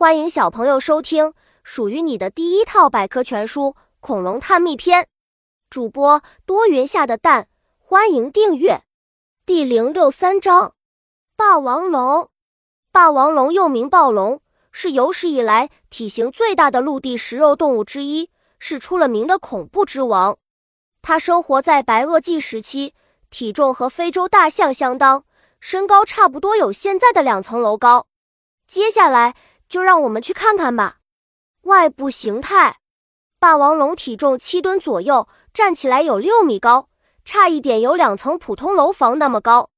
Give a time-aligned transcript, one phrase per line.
[0.00, 3.64] 欢迎小朋友收听属于你的第一套百科全书
[4.00, 5.02] 《恐龙探秘篇》，
[5.68, 8.80] 主播多云下的蛋，欢迎订阅。
[9.44, 10.72] 第零六三章：
[11.36, 12.30] 霸王龙。
[12.90, 14.40] 霸王龙又名暴龙，
[14.72, 20.38] 是有史以来体型最大的陆地食肉动物之一，是出了名的恐怖之王。
[21.02, 22.94] 它生活在白垩纪时期，
[23.28, 25.26] 体重和非洲大象相当，
[25.60, 28.06] 身高差不多有现在的两层楼高。
[28.66, 29.34] 接下来。
[29.70, 30.98] 就让我们去看看吧。
[31.62, 32.80] 外部形态，
[33.38, 36.90] 霸王龙体重七吨左右，站起来有六米高，
[37.24, 39.70] 差一点有两层普通楼房那么高。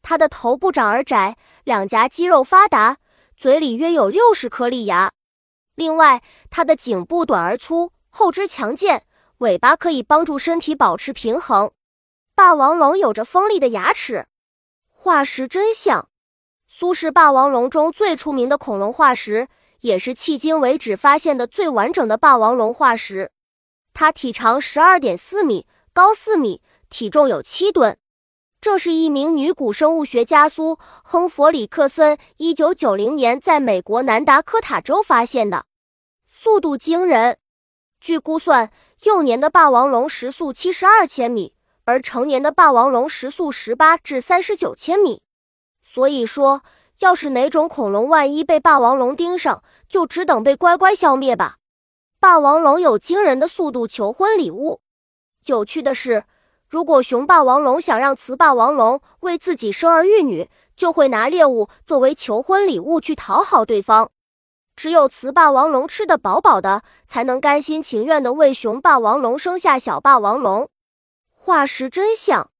[0.00, 2.98] 它的头部长而窄，两颊肌肉发达，
[3.36, 5.12] 嘴里约有六十颗利牙。
[5.74, 9.06] 另外，它的颈部短而粗，后肢强健，
[9.38, 11.72] 尾巴可以帮助身体保持平衡。
[12.34, 14.26] 霸王龙有着锋利的牙齿。
[14.88, 16.08] 化石真相。
[16.82, 19.46] 苏氏霸王龙中最出名的恐龙化石，
[19.82, 23.30] 也是迄今为止发现的最完整的霸王龙化石。
[23.94, 27.96] 它体长十二点四米，高四米，体重有七吨。
[28.60, 35.66] 这是一名女古生物学家苏亨弗里克森一九九零年在美国南达科塔州发现的，
[36.26, 37.38] 速度惊人。
[38.00, 38.72] 据估算，
[39.04, 45.22] 幼年的霸王龙时速七十二千米，而成年的霸王龙时速十八至三十九千米。
[45.92, 46.62] 所以说，
[47.00, 51.56] 要是哪种恐龙万一被霸王龙盯上，就只等被乖乖消灭吧。
[52.18, 54.80] 霸王龙有惊人的速度，求婚礼物。
[55.44, 56.24] 有趣的是，
[56.66, 64.10] 如果雄霸王龙想让雌霸王龙为自己生儿育女，就会拿猎物作为求婚礼物去讨好对方。
[64.74, 70.70] 只有雌霸王龙吃得饱饱的，才能甘心情愿地为雄霸王龙生下小霸王龙。
[71.30, 72.51] 化石真相。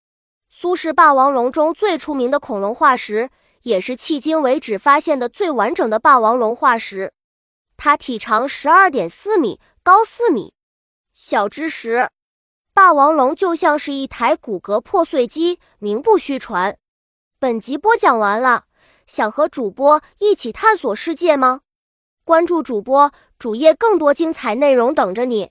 [0.62, 3.30] 苏氏霸王龙中最出名的恐龙化石，
[3.62, 7.12] 也是迄今为止发现的最完整的霸王龙化石。
[7.76, 10.54] 它体长十二点四米，高四米。
[11.12, 12.10] 小知识：
[12.72, 16.78] 霸王龙就像是一台骨骼破碎机，名不虚传。
[17.40, 18.66] 本集播讲完了，
[19.08, 21.62] 想和主播一起探索世界吗？
[22.24, 25.50] 关注主播主页，更多精彩内容等着你。